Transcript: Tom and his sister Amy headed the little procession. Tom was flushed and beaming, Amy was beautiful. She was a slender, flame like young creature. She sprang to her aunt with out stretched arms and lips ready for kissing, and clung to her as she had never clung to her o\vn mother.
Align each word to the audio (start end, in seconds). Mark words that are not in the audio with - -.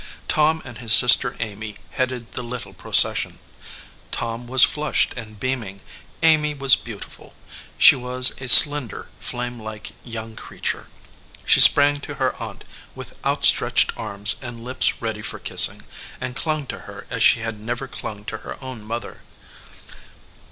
Tom 0.27 0.63
and 0.65 0.79
his 0.79 0.93
sister 0.93 1.35
Amy 1.39 1.75
headed 1.91 2.31
the 2.31 2.41
little 2.41 2.73
procession. 2.73 3.37
Tom 4.09 4.47
was 4.47 4.63
flushed 4.63 5.13
and 5.15 5.39
beaming, 5.39 5.79
Amy 6.23 6.55
was 6.55 6.75
beautiful. 6.75 7.35
She 7.77 7.95
was 7.95 8.33
a 8.41 8.47
slender, 8.47 9.09
flame 9.19 9.59
like 9.59 9.91
young 10.03 10.35
creature. 10.35 10.87
She 11.45 11.61
sprang 11.61 11.99
to 12.01 12.15
her 12.15 12.35
aunt 12.41 12.63
with 12.95 13.13
out 13.23 13.45
stretched 13.45 13.93
arms 13.95 14.37
and 14.41 14.63
lips 14.63 15.03
ready 15.03 15.21
for 15.21 15.37
kissing, 15.37 15.83
and 16.19 16.35
clung 16.35 16.65
to 16.65 16.79
her 16.89 17.05
as 17.11 17.21
she 17.21 17.41
had 17.41 17.59
never 17.59 17.87
clung 17.87 18.25
to 18.25 18.37
her 18.39 18.55
o\vn 18.55 18.81
mother. 18.83 19.21